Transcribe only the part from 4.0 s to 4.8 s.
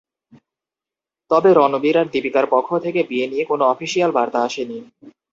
বার্তা আসেনি।